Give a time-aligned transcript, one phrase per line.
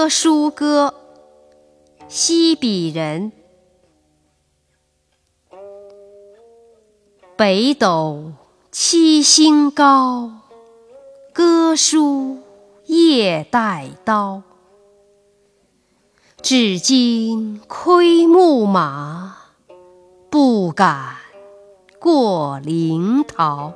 [0.00, 0.94] 歌书歌，
[2.08, 3.32] 西鄙人。
[7.36, 8.32] 北斗
[8.70, 10.30] 七星高，
[11.34, 12.38] 歌书
[12.86, 14.42] 夜带刀。
[16.40, 19.36] 至今窥牧马，
[20.30, 21.16] 不敢
[21.98, 23.74] 过临洮。